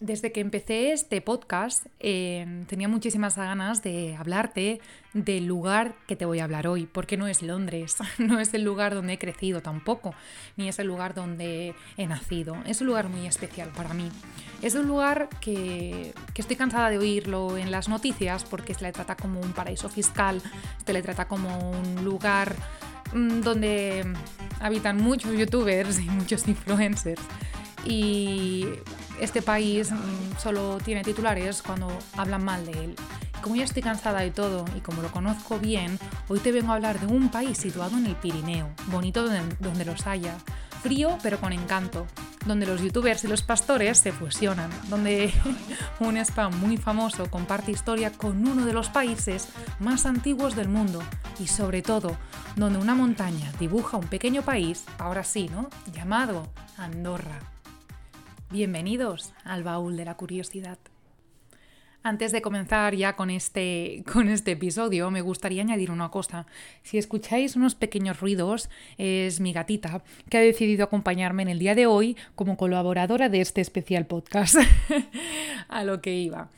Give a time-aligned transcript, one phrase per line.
[0.00, 4.80] Desde que empecé este podcast eh, tenía muchísimas ganas de hablarte
[5.12, 8.64] del lugar que te voy a hablar hoy, porque no es Londres, no es el
[8.64, 10.14] lugar donde he crecido tampoco,
[10.56, 12.56] ni es el lugar donde he nacido.
[12.64, 14.08] Es un lugar muy especial para mí.
[14.62, 18.92] Es un lugar que, que estoy cansada de oírlo en las noticias porque se le
[18.92, 20.40] trata como un paraíso fiscal,
[20.86, 22.56] se le trata como un lugar
[23.12, 24.14] mm, donde
[24.60, 27.20] habitan muchos youtubers y muchos influencers.
[27.84, 28.66] Y
[29.20, 32.96] este país mm, solo tiene titulares cuando hablan mal de él.
[33.42, 36.74] Como ya estoy cansada de todo y como lo conozco bien, hoy te vengo a
[36.74, 40.36] hablar de un país situado en el Pirineo, bonito donde, los haya,
[40.82, 42.06] frío pero con encanto,
[42.44, 45.32] donde los youtubers y los pastores se fusionan, donde
[46.00, 51.02] un spam muy famoso comparte historia con uno de los países más antiguos del mundo
[51.38, 52.18] y sobre todo
[52.56, 55.70] donde una montaña dibuja un pequeño país, ahora sí, ¿no?
[55.94, 57.40] Llamado Andorra.
[58.52, 60.78] Bienvenidos al baúl de la curiosidad.
[62.02, 66.46] Antes de comenzar ya con este, con este episodio, me gustaría añadir una cosa.
[66.82, 71.76] Si escucháis unos pequeños ruidos, es mi gatita, que ha decidido acompañarme en el día
[71.76, 74.56] de hoy como colaboradora de este especial podcast.
[75.68, 76.48] A lo que iba.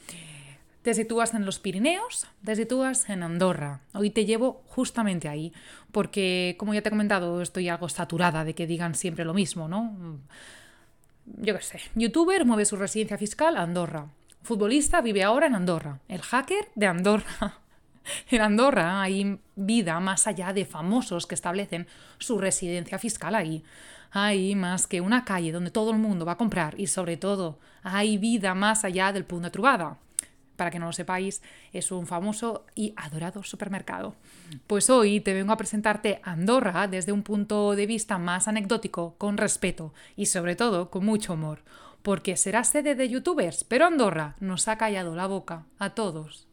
[0.80, 3.82] Te sitúas en los Pirineos, te sitúas en Andorra.
[3.92, 5.52] Hoy te llevo justamente ahí,
[5.92, 9.68] porque como ya te he comentado, estoy algo saturada de que digan siempre lo mismo,
[9.68, 9.94] ¿no?
[11.26, 14.08] Yo qué sé, youtuber mueve su residencia fiscal a Andorra.
[14.42, 16.00] Futbolista vive ahora en Andorra.
[16.08, 17.58] El hacker de Andorra.
[18.30, 21.86] En Andorra hay vida más allá de famosos que establecen
[22.18, 23.62] su residencia fiscal ahí.
[24.10, 27.60] Hay más que una calle donde todo el mundo va a comprar y sobre todo
[27.84, 29.52] hay vida más allá del punto de
[30.62, 34.14] para que no lo sepáis, es un famoso y adorado supermercado.
[34.68, 39.38] Pues hoy te vengo a presentarte Andorra desde un punto de vista más anecdótico, con
[39.38, 41.64] respeto y sobre todo con mucho humor,
[42.02, 46.46] porque será sede de youtubers, pero Andorra nos ha callado la boca a todos.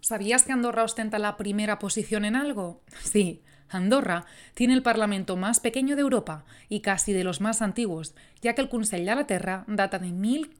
[0.00, 2.80] ¿Sabías que Andorra ostenta la primera posición en algo?
[3.02, 4.24] Sí, Andorra
[4.54, 8.62] tiene el parlamento más pequeño de Europa y casi de los más antiguos, ya que
[8.62, 10.52] el Consell de la Terra data de mil,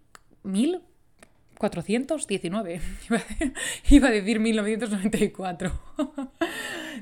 [0.43, 2.81] 1419.
[3.91, 5.81] Iba a decir 1994.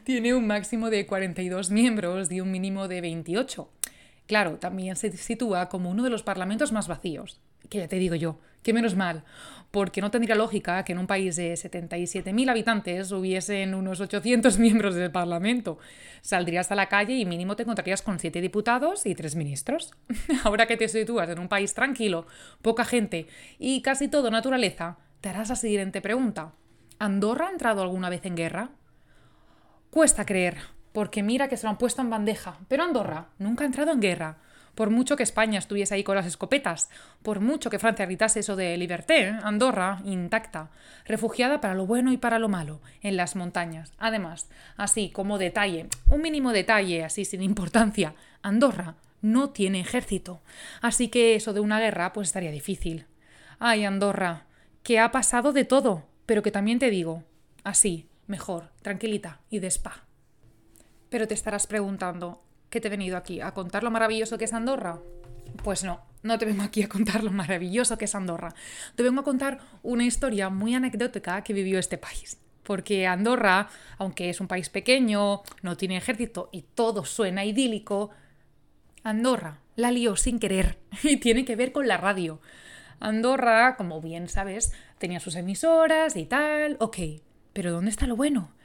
[0.05, 3.71] tiene un máximo de 42 miembros y un mínimo de 28.
[4.27, 7.41] Claro, también se sitúa como uno de los parlamentos más vacíos.
[7.69, 9.22] Que ya te digo yo, que menos mal,
[9.71, 14.97] porque no tendría lógica que en un país de 77.000 habitantes hubiesen unos 800 miembros
[14.97, 15.78] del Parlamento.
[16.21, 19.93] Saldrías a la calle y mínimo te encontrarías con 7 diputados y 3 ministros.
[20.44, 22.27] Ahora que te sitúas en un país tranquilo,
[22.60, 23.28] poca gente
[23.60, 26.54] y casi todo naturaleza, te harás la siguiente pregunta.
[26.98, 28.71] ¿Andorra ha entrado alguna vez en guerra?
[29.91, 30.56] Cuesta creer,
[30.91, 34.00] porque mira que se lo han puesto en bandeja, pero Andorra nunca ha entrado en
[34.00, 34.38] guerra.
[34.76, 36.91] Por mucho que España estuviese ahí con las escopetas,
[37.22, 40.70] por mucho que Francia gritase eso de liberté, Andorra, intacta,
[41.06, 43.94] refugiada para lo bueno y para lo malo, en las montañas.
[43.98, 50.42] Además, así como detalle, un mínimo detalle, así sin importancia, Andorra no tiene ejército.
[50.82, 53.06] Así que eso de una guerra pues estaría difícil.
[53.59, 54.44] Ay, Andorra,
[54.82, 57.25] que ha pasado de todo, pero que también te digo,
[57.65, 60.04] así, mejor, tranquilita y de spa.
[61.09, 63.41] Pero te estarás preguntando, ¿Qué te he venido aquí?
[63.41, 65.00] ¿A contar lo maravilloso que es Andorra?
[65.62, 68.54] Pues no, no te vengo aquí a contar lo maravilloso que es Andorra.
[68.94, 72.38] Te vengo a contar una historia muy anecdótica que vivió este país.
[72.62, 73.69] Porque Andorra,
[73.99, 78.10] aunque es un país pequeño, no tiene ejército y todo suena idílico,
[79.04, 82.41] Andorra la lió sin querer y tiene que ver con la radio.
[82.98, 86.97] Andorra, como bien sabes, tenía sus emisoras y tal, ok,
[87.53, 88.56] pero ¿dónde está lo bueno?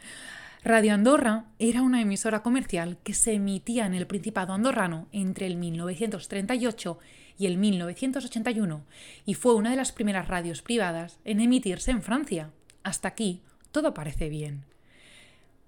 [0.63, 5.55] Radio Andorra era una emisora comercial que se emitía en el Principado andorrano entre el
[5.55, 6.99] 1938
[7.39, 8.85] y el 1981
[9.25, 12.51] y fue una de las primeras radios privadas en emitirse en Francia.
[12.83, 14.63] Hasta aquí todo parece bien.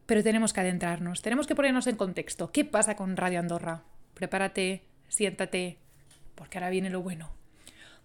[0.06, 2.52] Pero tenemos que adentrarnos, tenemos que ponernos en contexto.
[2.52, 3.82] ¿Qué pasa con Radio Andorra?
[4.14, 5.80] Prepárate, siéntate,
[6.36, 7.32] porque ahora viene lo bueno.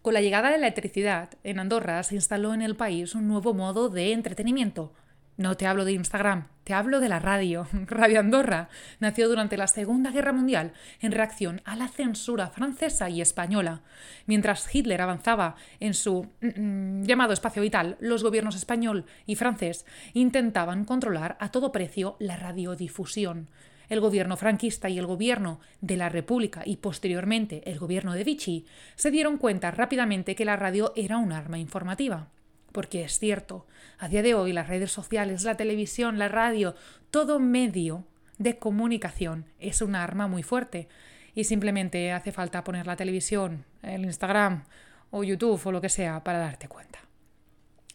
[0.01, 3.53] Con la llegada de la electricidad, en Andorra se instaló en el país un nuevo
[3.53, 4.95] modo de entretenimiento,
[5.39, 7.67] no te hablo de Instagram, te hablo de la radio.
[7.87, 8.69] Radio Andorra
[8.99, 13.83] nació durante la Segunda Guerra Mundial en reacción a la censura francesa y española.
[14.27, 19.87] Mientras Hitler avanzaba en su mm, mm, llamado espacio vital, los gobiernos español y francés
[20.13, 23.49] intentaban controlar a todo precio la radiodifusión.
[23.89, 28.67] El gobierno franquista y el gobierno de la República y posteriormente el gobierno de Vichy
[28.97, 32.29] se dieron cuenta rápidamente que la radio era un arma informativa.
[32.73, 33.67] Porque es cierto,
[33.99, 36.75] a día de hoy las redes sociales, la televisión, la radio,
[37.11, 38.05] todo medio
[38.39, 40.89] de comunicación es un arma muy fuerte.
[41.35, 44.65] y simplemente hace falta poner la televisión, el Instagram
[45.11, 47.08] o YouTube o lo que sea para darte cuenta.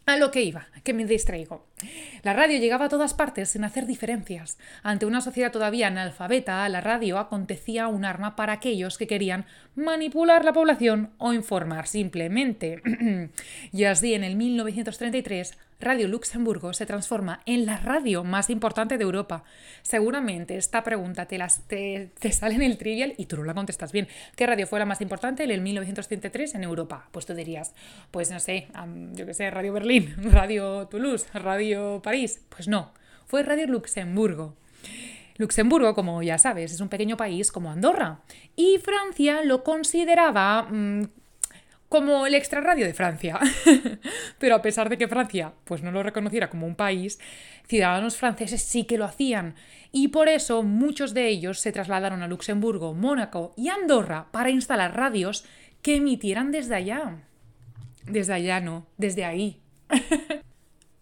[0.06, 1.66] A lo que iba, que me distraigo.
[2.24, 4.58] La radio llegaba a todas partes sin hacer diferencias.
[4.84, 9.46] Ante una sociedad todavía analfabeta, la radio acontecía un arma para aquellos que querían
[9.76, 12.82] manipular la población o informar simplemente.
[13.72, 19.04] y así en el 1933 Radio Luxemburgo se transforma en la radio más importante de
[19.04, 19.44] Europa.
[19.82, 24.08] Seguramente esta pregunta te, sale en el trivial y tú no la contestas bien.
[24.36, 27.10] ¿Qué radio fue la más importante en el 1933 en Europa?
[27.12, 27.74] Pues tú dirías,
[28.12, 28.68] pues no sé,
[29.14, 32.42] yo qué sé, Radio Berlín, Radio Toulouse, Radio París.
[32.50, 32.94] Pues no,
[33.26, 34.56] fue Radio Luxemburgo.
[35.38, 38.22] Luxemburgo, como ya sabes, es un pequeño país como Andorra.
[38.56, 41.04] Y Francia lo consideraba mm,
[41.94, 43.40] como el extrarradio de Francia.
[44.40, 47.20] Pero a pesar de que Francia pues no lo reconociera como un país,
[47.68, 49.54] ciudadanos franceses sí que lo hacían.
[49.92, 54.98] Y por eso muchos de ellos se trasladaron a Luxemburgo, Mónaco y Andorra para instalar
[54.98, 55.46] radios
[55.84, 57.18] que emitieran desde allá.
[58.08, 59.62] Desde allá no, desde ahí.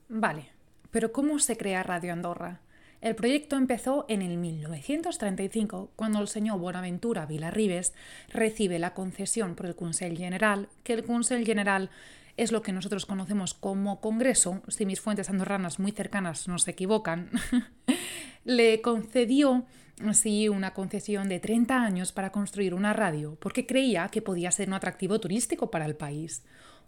[0.09, 0.49] vale,
[0.91, 2.59] pero ¿cómo se crea Radio Andorra?
[3.01, 7.95] El proyecto empezó en el 1935, cuando el señor Bonaventura Vilarribes
[8.29, 11.89] recibe la concesión por el Consell General, que el Consell General
[12.37, 16.71] es lo que nosotros conocemos como Congreso, si mis fuentes andorranas muy cercanas no se
[16.71, 17.31] equivocan,
[18.45, 19.65] le concedió
[20.05, 24.67] así una concesión de 30 años para construir una radio, porque creía que podía ser
[24.67, 26.43] un atractivo turístico para el país.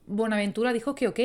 [0.06, 1.20] Bonaventura dijo que ok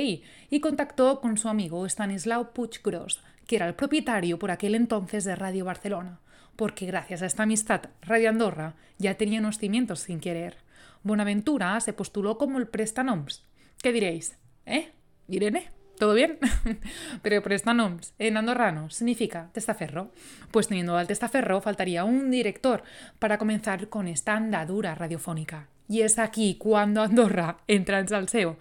[0.49, 5.35] y contactó con su amigo Stanislao Puiggròs, que era el propietario por aquel entonces de
[5.35, 6.21] Radio Barcelona,
[6.55, 10.59] porque gracias a esta amistad Radio Andorra ya tenía unos cimientos sin querer.
[11.03, 13.47] Buenaventura se postuló como el prestanoms.
[13.83, 14.37] ¿Qué diréis?
[14.67, 14.93] ¿Eh?
[15.29, 16.39] Irene, ¿todo bien?
[17.23, 20.13] Pero prestanoms en andorrano significa testaferro.
[20.51, 22.83] Pues teniendo al testaferro faltaría un director
[23.19, 25.69] para comenzar con esta andadura radiofónica.
[25.89, 28.59] Y es aquí cuando Andorra entra en salseo.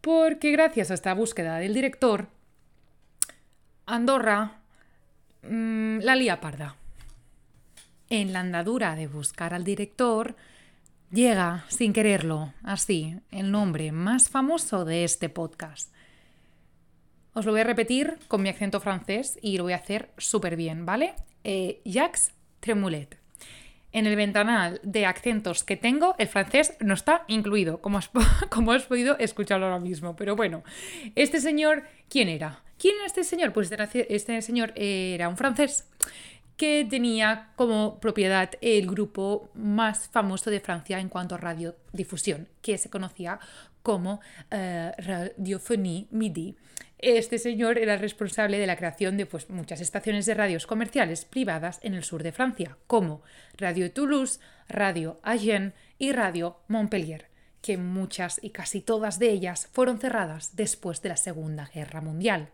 [0.00, 2.28] Porque gracias a esta búsqueda del director,
[3.90, 4.60] Andorra,
[5.42, 6.76] mm, la lía parda.
[8.08, 10.36] En la andadura de buscar al director,
[11.10, 15.92] llega, sin quererlo, así, el nombre más famoso de este podcast.
[17.32, 20.54] Os lo voy a repetir con mi acento francés y lo voy a hacer súper
[20.54, 21.14] bien, ¿vale?
[21.42, 23.19] Eh, Jacques Tremoulet.
[23.92, 28.10] En el ventanal de acentos que tengo, el francés no está incluido, como has,
[28.50, 30.14] como podido escucharlo ahora mismo.
[30.16, 30.62] Pero bueno,
[31.16, 32.62] este señor, ¿quién era?
[32.78, 33.52] ¿Quién era este señor?
[33.52, 35.88] Pues este, este señor era un francés
[36.60, 42.76] que tenía como propiedad el grupo más famoso de Francia en cuanto a radiodifusión, que
[42.76, 43.40] se conocía
[43.82, 46.56] como uh, Radiophonie Midi.
[46.98, 51.80] Este señor era responsable de la creación de pues, muchas estaciones de radios comerciales privadas
[51.82, 53.22] en el sur de Francia, como
[53.56, 57.28] Radio Toulouse, Radio Agen y Radio Montpellier,
[57.62, 62.50] que muchas y casi todas de ellas fueron cerradas después de la Segunda Guerra Mundial.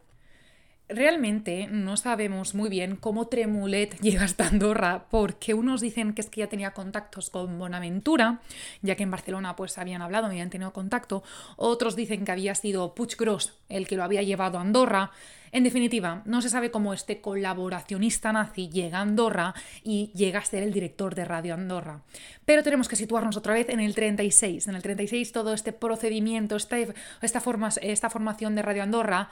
[0.89, 6.31] Realmente no sabemos muy bien cómo Tremulet llega hasta Andorra, porque unos dicen que es
[6.31, 8.41] que ya tenía contactos con Bonaventura,
[8.83, 11.25] ya que en Barcelona pues habían hablado, habían tenido contacto,
[11.57, 15.11] otros dicen que había sido Puiggròs el que lo había llevado a Andorra.
[15.57, 20.45] En definitiva, no se sabe cómo este colaboracionista nazi llega a Andorra y llega a
[20.45, 22.03] ser el director de Radio Andorra.
[22.45, 24.69] Pero tenemos que situarnos otra vez en el 36.
[24.69, 26.77] En el 36 todo este procedimiento, esta,
[27.23, 27.43] esta,
[27.81, 29.31] esta formación de Radio Andorra,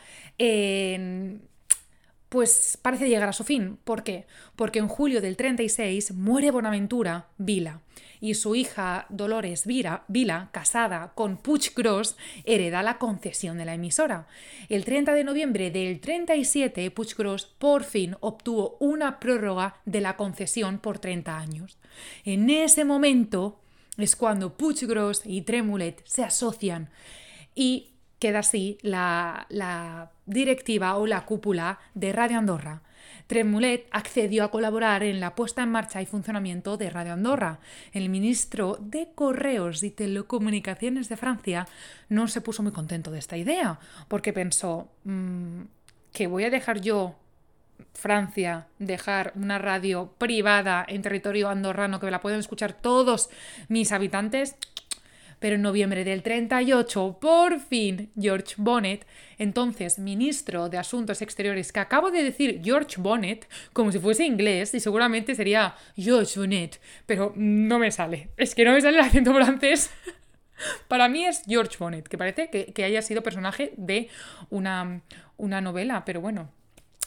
[2.35, 3.79] pues parece llegar a su fin.
[3.85, 4.27] ¿Por qué?
[4.57, 7.81] Porque en julio del 36 muere Bonaventura Vila
[8.21, 14.27] y su hija Dolores Vila, casada con Puiggròs, hereda la concesión de la emisora.
[14.69, 20.81] El 30 de noviembre del 37, Puiggròs por fin obtuvo una prórroga de la concesión
[20.81, 21.79] por 30 años.
[22.25, 23.61] En ese momento
[23.97, 26.91] es cuando Puiggròs y Tremulet se asocian
[27.55, 27.94] y
[28.25, 32.81] queda así la, directiva o la cúpula de Radio Andorra.
[33.27, 37.59] Tremulet accedió a colaborar en la puesta en marcha y funcionamiento de Radio Andorra.
[37.93, 41.69] El ministro de Correos y Telecomunicaciones de Francia
[42.09, 43.79] no se puso muy contento de esta idea,
[44.09, 45.61] porque pensó mm,
[46.11, 47.17] que voy a dejar yo
[47.93, 53.29] Francia dejar una radio privada en territorio andorrano que la pueden escuchar todos
[53.69, 54.57] mis habitantes,
[55.45, 61.81] pero en noviembre del 38, por fin, George Bonnet, entonces ministro de Asuntos Exteriores, que
[61.81, 67.35] acabo de decir George Bonnet como si fuese inglés y seguramente sería George Bonnet, pero
[67.37, 68.31] no me sale.
[68.39, 69.91] Es que no me sale el acento francés.
[70.89, 74.09] Para mí es George Bonnet, que parece que, haya sido personaje de
[74.49, 75.03] una,
[75.37, 76.49] una novela, pero bueno,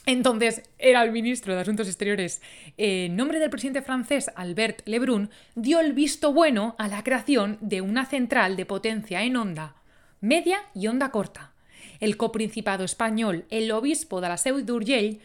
[0.08, 2.42] Entonces era el ministro de Asuntos Exteriores,
[2.78, 7.82] en nombre del presidente francés Albert Lebrun, dio el visto bueno a la creación de
[7.82, 9.76] una central de potencia en onda
[10.22, 11.52] media y onda corta.
[12.00, 15.20] El coprincipado español, el obispo de la Seu d'Urgell,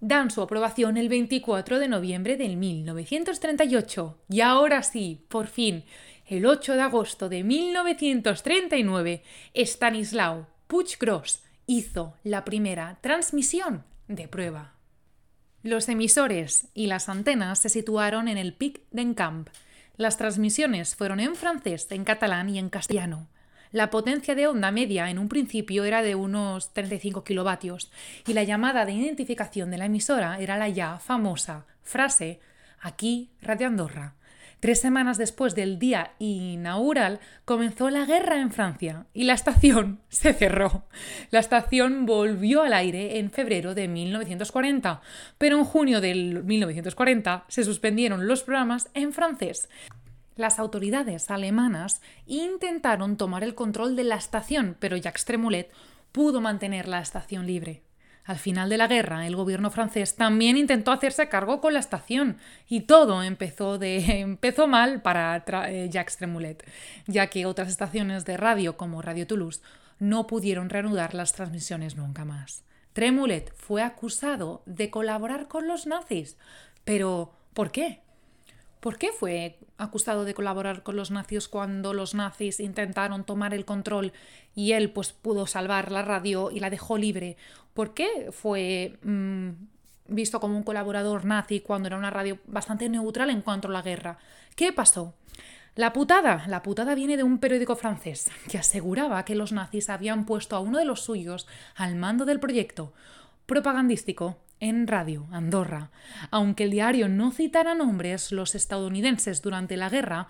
[0.00, 4.18] dan su aprobación el 24 de noviembre del 1938.
[4.30, 5.84] Y ahora sí, por fin,
[6.26, 9.22] el 8 de agosto de 1939,
[9.54, 14.74] Stanislao Puiggròs hizo la primera transmisión de prueba.
[15.62, 19.48] Los emisores y las antenas se situaron en el Pic d'Encamp.
[19.96, 23.28] Las transmisiones fueron en francés, en catalán y en castellano.
[23.72, 27.90] La potencia de onda media en un principio era de unos 35 kilovatios
[28.26, 32.40] y la llamada de identificación de la emisora era la ya famosa frase
[32.80, 34.14] Aquí Radio Andorra,
[34.64, 40.32] Tres semanas después del día inaugural comenzó la guerra en Francia y la estación se
[40.32, 40.84] cerró.
[41.30, 45.02] La estación volvió al aire en febrero de 1940,
[45.36, 49.68] pero en junio de 1940 se suspendieron los programas en francés.
[50.34, 55.70] Las autoridades alemanas intentaron tomar el control de la estación, pero Jacques Tremoulet
[56.10, 57.82] pudo mantener la estación libre.
[58.24, 62.38] Al final de la guerra, el gobierno francés también intentó hacerse cargo con la estación
[62.68, 66.64] y todo empezó, de, empezó mal para eh, Jacques Tremoulet,
[67.06, 69.60] ya que otras estaciones de radio como Radio Toulouse
[69.98, 72.64] no pudieron reanudar las transmisiones nunca más.
[72.94, 76.36] Tremoulet fue acusado de colaborar con los nazis.
[76.84, 78.03] Pero, ¿por qué?
[78.84, 83.64] ¿Por qué fue acusado de colaborar con los nazis cuando los nazis intentaron tomar el
[83.64, 84.12] control
[84.54, 87.38] y él pues pudo salvar la radio y la dejó libre?
[87.72, 89.52] ¿Por qué fue mm,
[90.08, 93.80] visto como un colaborador nazi cuando era una radio bastante neutral en cuanto a la
[93.80, 94.18] guerra?
[94.54, 95.14] ¿Qué pasó?
[95.76, 100.26] La putada, la putada viene de un periódico francés que aseguraba que los nazis habían
[100.26, 102.92] puesto a uno de los suyos al mando del proyecto
[103.46, 105.90] propagandístico en Radio Andorra.
[106.30, 110.28] Aunque el diario no citara nombres, los estadounidenses durante la guerra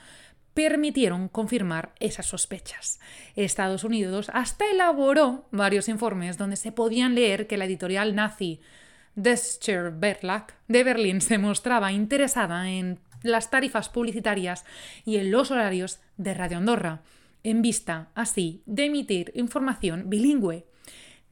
[0.54, 2.98] permitieron confirmar esas sospechas.
[3.36, 8.60] Estados Unidos hasta elaboró varios informes donde se podían leer que la editorial nazi
[9.14, 14.64] Descher Verlag de Berlín se mostraba interesada en las tarifas publicitarias
[15.04, 17.02] y en los horarios de Radio Andorra,
[17.44, 20.66] en vista, así, de emitir información bilingüe.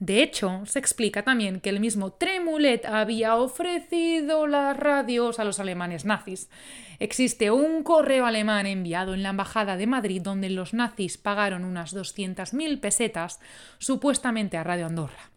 [0.02, 5.60] De hecho, se explica también que el mismo Tremulet había ofrecido las radios a los
[5.60, 6.50] alemanes nazis.
[6.98, 11.94] Existe un correo alemán enviado en la Embajada de Madrid donde los nazis pagaron unas
[11.94, 13.38] 200.000 pesetas
[13.78, 15.30] supuestamente a Radio Andorra.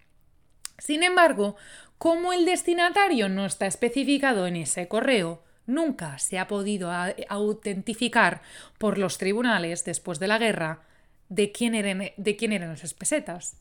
[0.79, 1.57] Sin embargo,
[2.00, 6.91] como el destinatario no está especificado en ese correo, nunca se ha podido
[7.29, 8.41] autentificar
[8.79, 10.81] por los tribunales después de la guerra
[11.29, 13.60] de quién eran, de quién eran esas pesetas.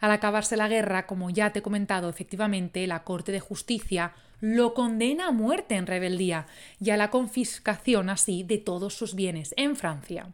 [0.00, 4.74] Al acabarse la guerra, como ya te he comentado, efectivamente, la Corte de Justicia lo
[4.74, 6.46] condena a muerte en rebeldía
[6.78, 10.28] y a la confiscación así de todos sus bienes en Francia.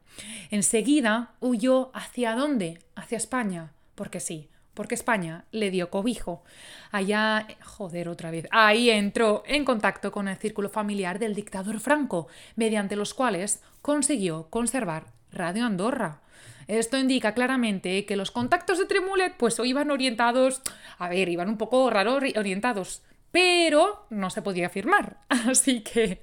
[0.50, 2.80] Enseguida huyó hacia dónde?
[2.96, 6.42] Hacia España, porque sí, porque España le dio cobijo.
[6.90, 12.26] Allá, joder, otra vez, ahí entró en contacto con el círculo familiar del dictador Franco,
[12.56, 16.20] mediante los cuales consiguió conservar Radio Andorra.
[16.68, 20.62] Esto indica claramente que los contactos de Tremulet pues iban orientados,
[20.98, 25.18] a ver, iban un poco raro orientados, pero no se podía afirmar.
[25.28, 26.22] Así que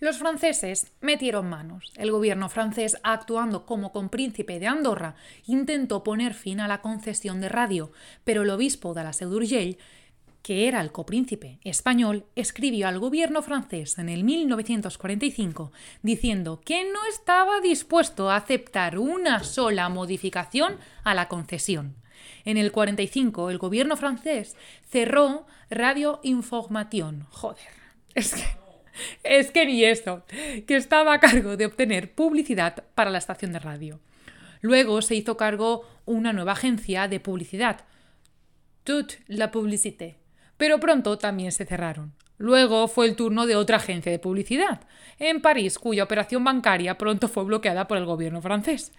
[0.00, 1.92] los franceses metieron manos.
[1.96, 5.16] El gobierno francés, actuando como compríncipe de Andorra,
[5.46, 7.90] intentó poner fin a la concesión de radio,
[8.22, 9.78] pero el obispo de la Seu d'Urgell
[10.42, 17.04] que era el copríncipe español, escribió al gobierno francés en el 1945 diciendo que no
[17.08, 21.96] estaba dispuesto a aceptar una sola modificación a la concesión.
[22.44, 24.56] En el 45 el gobierno francés
[24.88, 27.26] cerró Radio Information.
[27.30, 27.68] Joder,
[28.14, 28.68] es que
[29.22, 30.24] es que ni eso,
[30.66, 34.00] que estaba a cargo de obtener publicidad para la estación de radio.
[34.60, 37.84] Luego se hizo cargo una nueva agencia de publicidad,
[38.84, 40.16] Toute la Publicité,
[40.58, 42.12] pero pronto también se cerraron.
[42.36, 44.80] Luego fue el turno de otra agencia de publicidad,
[45.18, 48.92] en París, cuya operación bancaria pronto fue bloqueada por el gobierno francés.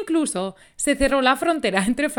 [0.00, 2.10] Incluso se cerró la frontera entre,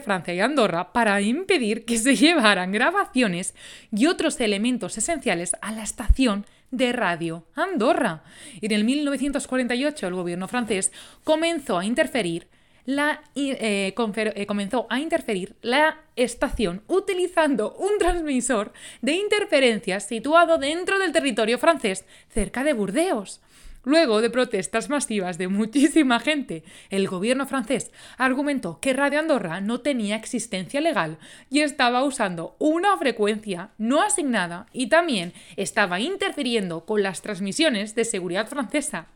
[0.00, 3.54] Francia y Andorra para impedir que se llevaran grabaciones
[3.92, 8.22] y otros elementos esenciales a la estación de radio Andorra.
[8.62, 10.92] En el 1948 el gobierno francés
[11.24, 12.48] comenzó a interferir
[12.90, 20.98] la, eh, eh, comenzó a interferir la estación utilizando un transmisor de interferencias situado dentro
[20.98, 23.40] del territorio francés, cerca de Burdeos.
[23.82, 29.80] Luego de protestas masivas de muchísima gente, el gobierno francés argumentó que Radio Andorra no
[29.80, 31.18] tenía existencia legal
[31.48, 38.04] y estaba usando una frecuencia no asignada y también estaba interfiriendo con las transmisiones de
[38.04, 39.06] seguridad francesa.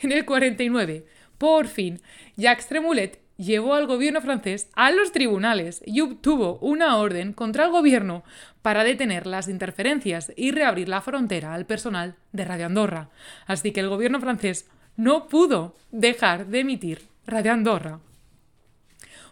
[0.00, 1.04] En el 49,
[1.42, 2.00] por fin,
[2.36, 7.70] Jacques Tremoulet llevó al gobierno francés a los tribunales y obtuvo una orden contra el
[7.70, 8.22] gobierno
[8.62, 13.10] para detener las interferencias y reabrir la frontera al personal de Radio Andorra.
[13.46, 18.00] Así que el gobierno francés no pudo dejar de emitir Radio Andorra.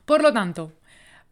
[0.05, 0.73] Por lo tanto,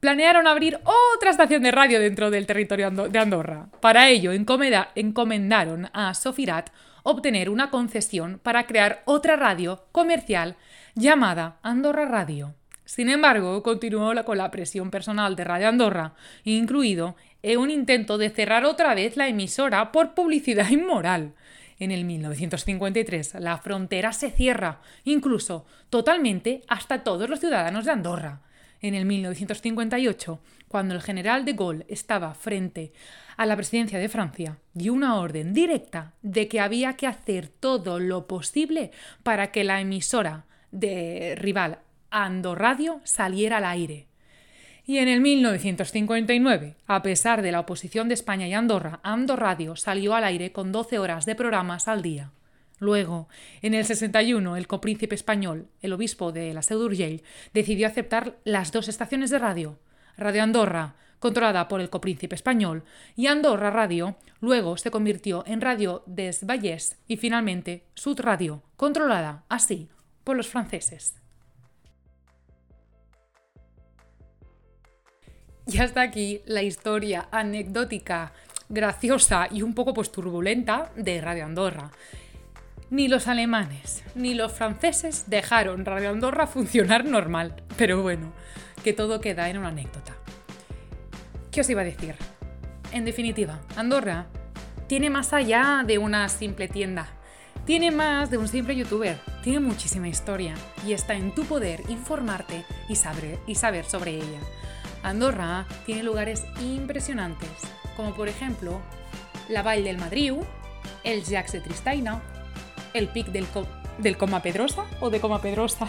[0.01, 0.79] planearon abrir
[1.17, 3.69] otra estación de radio dentro del territorio de Andorra.
[3.81, 6.71] Para ello, encomendaron a Sofirat
[7.03, 10.57] obtener una concesión para crear otra radio comercial
[10.95, 12.55] llamada Andorra Radio.
[12.89, 16.15] Sin embargo, continuó con la presión personal de Radio Andorra,
[16.45, 21.35] incluido en un intento de cerrar otra vez la emisora por publicidad inmoral.
[21.79, 28.41] En el 1953 la frontera se cierra, incluso totalmente hasta todos los ciudadanos de Andorra.
[28.81, 32.95] En el 1958, cuando el general de Gaulle estaba frente
[33.37, 37.99] a la presidencia de Francia, dio una orden directa de que había que hacer todo
[37.99, 38.93] lo posible
[39.23, 44.07] para que la emisora de rival Andorradio saliera al aire.
[44.87, 50.15] Y en el 1959, a pesar de la oposición de España y Andorra, Andorradio salió
[50.15, 52.31] al aire con 12 horas de programas al día.
[52.79, 53.29] Luego,
[53.61, 56.89] en el 61, el copríncipe español, el obispo de la Seu
[57.53, 59.79] decidió aceptar las dos estaciones de radio,
[60.17, 62.85] Radio Andorra, controlada por el copríncipe español,
[63.15, 69.45] y Andorra Radio luego se convirtió en Radio des Valles y finalmente Sud Radio, controlada
[69.49, 69.89] así
[70.25, 71.18] por los franceses.
[75.73, 78.33] Y hasta aquí la historia anecdótica,
[78.71, 81.91] graciosa y un poco pues turbulenta de Radio Andorra.
[82.91, 88.33] Ni los alemanes ni los franceses dejaron Radio Andorra funcionar normal, pero bueno,
[88.83, 90.15] que todo queda en una anécdota.
[91.51, 92.15] ¿Qué os iba a decir?
[92.93, 94.27] En definitiva, Andorra
[94.87, 97.09] tiene más allá de una simple tienda.
[97.67, 100.55] Tiene más de un simple youtuber, tiene muchísima historia
[100.87, 104.41] y está en tu poder informarte y saber, y saber sobre ella.
[105.03, 107.51] Andorra tiene lugares impresionantes,
[107.97, 108.81] como por ejemplo
[109.49, 110.41] la Vall del Madriu,
[111.05, 112.21] el Jax de Tristaina,
[112.95, 113.47] el pic del,
[113.99, 115.89] del Coma Pedrosa o de Coma Pedrosa,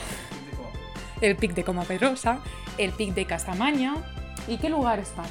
[1.21, 2.39] el pic de Coma Pedrosa,
[2.77, 3.95] el pic de Casamaña
[4.47, 5.29] y qué lugares más.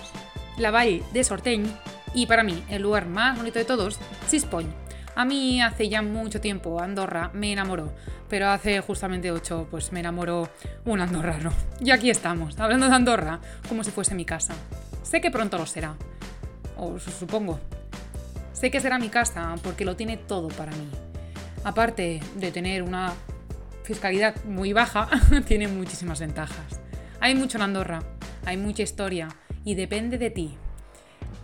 [0.56, 1.66] La Vall de Sorteñ
[2.14, 4.66] y para mí el lugar más bonito de todos, Cispoñ.
[5.18, 7.92] A mí hace ya mucho tiempo Andorra me enamoró,
[8.28, 10.48] pero hace justamente ocho pues me enamoró
[10.85, 11.52] un andorrano.
[11.81, 14.54] Y aquí estamos, hablando de Andorra como si fuese mi casa.
[15.02, 15.96] Sé que pronto lo será,
[16.76, 17.59] o supongo.
[18.52, 20.88] Sé que será mi casa porque lo tiene todo para mí.
[21.64, 23.12] Aparte de tener una
[23.83, 25.09] fiscalidad muy baja,
[25.48, 26.81] tiene muchísimas ventajas.
[27.18, 28.04] Hay mucho en Andorra,
[28.46, 29.26] hay mucha historia
[29.64, 30.57] y depende de ti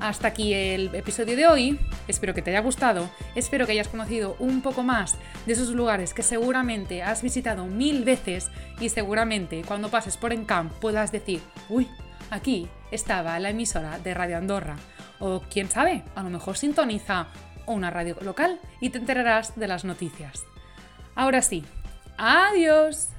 [0.09, 1.81] hasta aquí el episodio de hoy.
[2.09, 3.09] Espero que te haya gustado.
[3.35, 8.05] Espero que hayas conocido un poco más de esos lugares que seguramente has visitado mil
[8.05, 11.41] veces y seguramente cuando pases por Encamp puedas decir,
[11.71, 11.89] uy,
[12.31, 14.77] aquí estaba la emisora de Radio Andorra.
[15.21, 17.29] O quién sabe, a lo mejor sintoniza
[17.67, 20.45] una radio local y te enterarás de las noticias.
[21.15, 21.65] Ahora sí,
[22.19, 23.14] adiós.